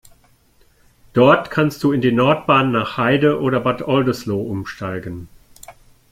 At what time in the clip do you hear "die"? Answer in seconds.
2.01-2.11